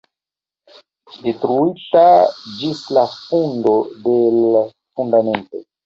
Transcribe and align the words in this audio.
Detruita 1.25 2.03
ĝis 2.57 2.83
la 2.99 3.07
fundo 3.15 3.79
de 4.09 4.19
l' 4.43 4.69
fundamento. 4.77 5.69